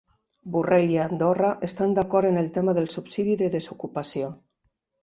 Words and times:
Borrell 0.53 0.93
i 0.93 0.97
Andorra 1.03 1.51
estan 1.69 1.95
d'acord 2.01 2.33
en 2.33 2.43
el 2.45 2.51
tema 2.57 2.77
del 2.79 2.91
subsidi 2.99 3.41
de 3.45 3.53
desocupació 3.59 4.35